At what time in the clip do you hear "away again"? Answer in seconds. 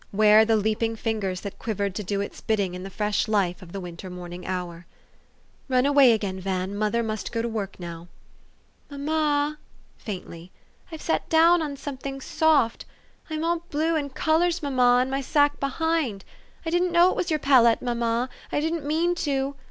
5.85-6.39